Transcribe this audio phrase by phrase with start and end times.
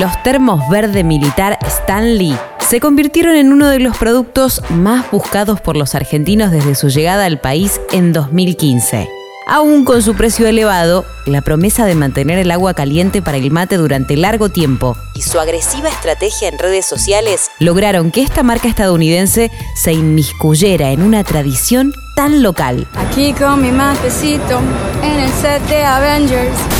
[0.00, 5.76] Los termos verde militar Stanley se convirtieron en uno de los productos más buscados por
[5.76, 9.10] los argentinos desde su llegada al país en 2015.
[9.46, 13.76] Aún con su precio elevado, la promesa de mantener el agua caliente para el mate
[13.76, 19.50] durante largo tiempo y su agresiva estrategia en redes sociales lograron que esta marca estadounidense
[19.74, 22.86] se inmiscuyera en una tradición tan local.
[22.94, 24.60] Aquí con mi matecito
[25.02, 26.79] en el set de Avengers.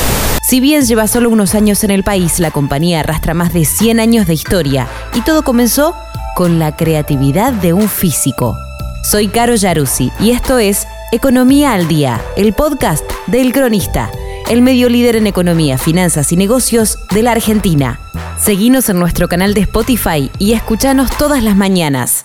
[0.51, 4.01] Si bien lleva solo unos años en el país, la compañía arrastra más de 100
[4.01, 5.95] años de historia y todo comenzó
[6.35, 8.59] con la creatividad de un físico.
[9.09, 14.11] Soy Caro Yaruzzi y esto es Economía al Día, el podcast del Cronista,
[14.49, 18.01] el medio líder en economía, finanzas y negocios de la Argentina.
[18.37, 22.25] Seguinos en nuestro canal de Spotify y escuchanos todas las mañanas.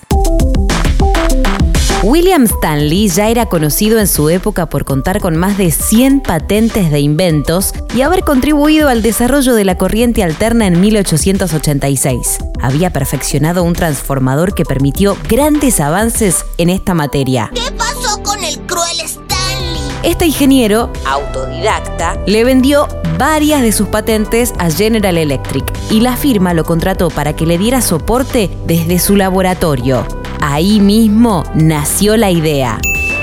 [2.05, 6.91] William Stanley ya era conocido en su época por contar con más de 100 patentes
[6.91, 12.37] de inventos y haber contribuido al desarrollo de la corriente alterna en 1886.
[12.61, 17.49] Había perfeccionado un transformador que permitió grandes avances en esta materia.
[17.55, 19.81] ¿Qué pasó con el cruel Stanley?
[20.03, 26.53] Este ingeniero, autodidacta, le vendió varias de sus patentes a General Electric y la firma
[26.53, 30.05] lo contrató para que le diera soporte desde su laboratorio.
[30.41, 32.79] Ahí mismo nació la idea.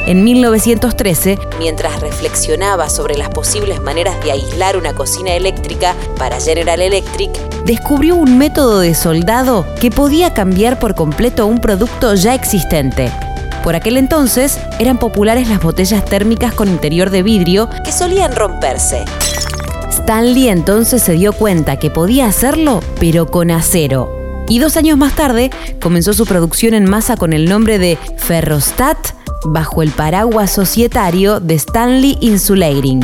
[0.07, 6.81] En 1913, mientras reflexionaba sobre las posibles maneras de aislar una cocina eléctrica para General
[6.81, 7.31] Electric,
[7.65, 13.13] descubrió un método de soldado que podía cambiar por completo un producto ya existente.
[13.63, 19.05] Por aquel entonces eran populares las botellas térmicas con interior de vidrio que solían romperse.
[19.89, 24.22] Stanley entonces se dio cuenta que podía hacerlo, pero con acero.
[24.49, 28.99] Y dos años más tarde comenzó su producción en masa con el nombre de Ferrostat
[29.45, 33.01] bajo el paraguas societario de Stanley Insulating.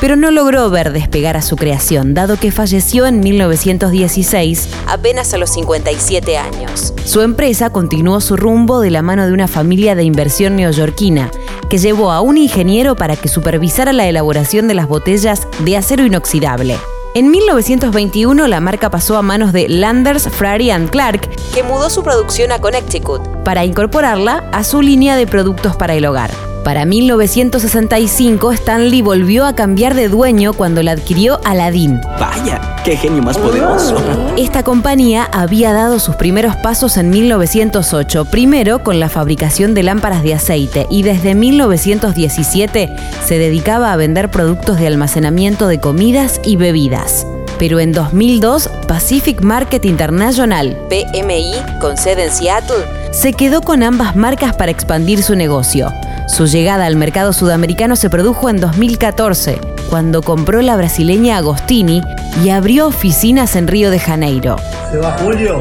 [0.00, 5.38] Pero no logró ver despegar a su creación, dado que falleció en 1916, apenas a
[5.38, 6.94] los 57 años.
[7.04, 11.32] Su empresa continuó su rumbo de la mano de una familia de inversión neoyorquina,
[11.68, 16.06] que llevó a un ingeniero para que supervisara la elaboración de las botellas de acero
[16.06, 16.76] inoxidable.
[17.14, 22.52] En 1921 la marca pasó a manos de Landers, Frary Clark, que mudó su producción
[22.52, 26.30] a Connecticut para incorporarla a su línea de productos para el hogar.
[26.64, 31.98] Para 1965, Stanley volvió a cambiar de dueño cuando la adquirió Aladdin.
[32.20, 33.96] Vaya, qué genio más poderoso.
[34.38, 40.22] Esta compañía había dado sus primeros pasos en 1908, primero con la fabricación de lámparas
[40.22, 42.88] de aceite y desde 1917
[43.26, 47.26] se dedicaba a vender productos de almacenamiento de comidas y bebidas.
[47.58, 54.16] Pero en 2002, Pacific Market International, PMI, con sede en Seattle, se quedó con ambas
[54.16, 55.92] marcas para expandir su negocio.
[56.28, 62.02] Su llegada al mercado sudamericano se produjo en 2014, cuando compró la brasileña Agostini
[62.44, 64.56] y abrió oficinas en Río de Janeiro.
[64.90, 65.60] ¿Se va Julio?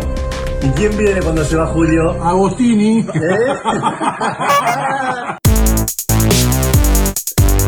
[0.62, 2.12] ¿Y quién viene cuando se va Julio?
[2.24, 3.00] Agostini.
[3.00, 3.06] ¿Eh?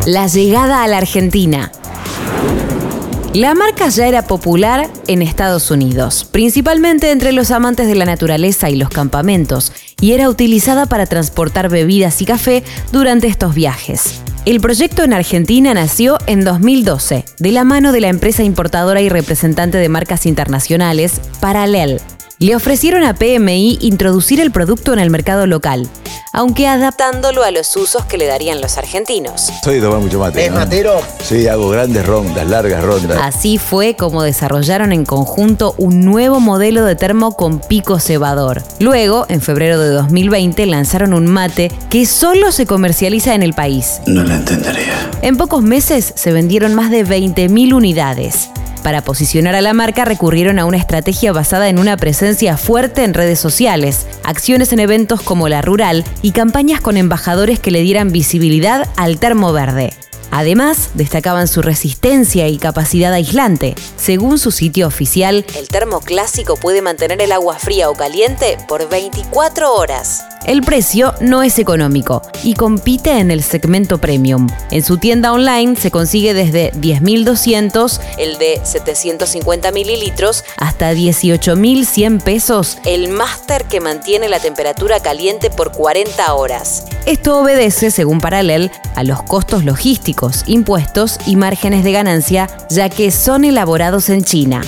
[0.05, 1.71] La llegada a la Argentina.
[3.33, 8.71] La marca ya era popular en Estados Unidos, principalmente entre los amantes de la naturaleza
[8.71, 14.21] y los campamentos, y era utilizada para transportar bebidas y café durante estos viajes.
[14.45, 19.09] El proyecto en Argentina nació en 2012, de la mano de la empresa importadora y
[19.09, 22.01] representante de marcas internacionales, Parallel.
[22.41, 25.89] Le ofrecieron a PMI introducir el producto en el mercado local,
[26.31, 29.51] aunque adaptándolo a los usos que le darían los argentinos.
[29.61, 30.45] Soy de tomar mucho mate.
[30.45, 30.59] ¿Es ¿no?
[30.59, 31.01] matero?
[31.21, 33.19] Sí, hago grandes rondas, largas rondas.
[33.21, 38.63] Así fue como desarrollaron en conjunto un nuevo modelo de termo con pico cebador.
[38.79, 43.99] Luego, en febrero de 2020, lanzaron un mate que solo se comercializa en el país.
[44.07, 45.11] No la entendería.
[45.21, 48.49] En pocos meses se vendieron más de 20.000 unidades.
[48.83, 53.13] Para posicionar a la marca recurrieron a una estrategia basada en una presencia fuerte en
[53.13, 58.11] redes sociales, acciones en eventos como la Rural y campañas con embajadores que le dieran
[58.11, 59.93] visibilidad al termo verde.
[60.31, 63.75] Además, destacaban su resistencia y capacidad aislante.
[63.97, 68.87] Según su sitio oficial, el termo clásico puede mantener el agua fría o caliente por
[68.89, 70.23] 24 horas.
[70.45, 74.47] El precio no es económico y compite en el segmento premium.
[74.71, 82.77] En su tienda online se consigue desde 10.200, el de 750 mililitros, hasta 18.100 pesos,
[82.85, 86.85] el máster que mantiene la temperatura caliente por 40 horas.
[87.05, 93.11] Esto obedece, según Paralel, a los costos logísticos, impuestos y márgenes de ganancia, ya que
[93.11, 94.61] son elaborados en China.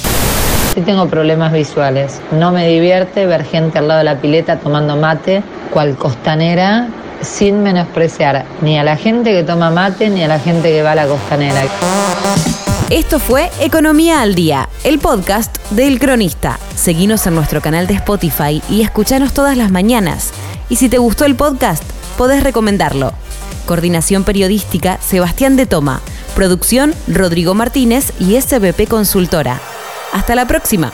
[0.73, 2.21] Sí tengo problemas visuales.
[2.31, 6.87] No me divierte ver gente al lado de la pileta tomando mate, cual costanera,
[7.19, 10.93] sin menospreciar ni a la gente que toma mate ni a la gente que va
[10.93, 11.63] a la costanera.
[12.89, 16.57] Esto fue Economía al Día, el podcast del Cronista.
[16.75, 20.31] Seguinos en nuestro canal de Spotify y escuchanos todas las mañanas.
[20.69, 21.83] Y si te gustó el podcast,
[22.17, 23.11] podés recomendarlo.
[23.65, 25.99] Coordinación Periodística Sebastián de Toma.
[26.33, 29.59] Producción Rodrigo Martínez y SBP Consultora.
[30.11, 30.91] Hasta la próxima.